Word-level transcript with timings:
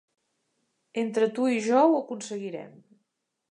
Entre 1.01 1.27
tu 1.35 1.45
i 1.57 1.61
jo 1.67 1.83
ho 1.89 1.93
aconseguirem. 2.01 2.75